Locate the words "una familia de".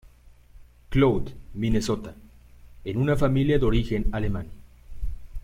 2.97-3.65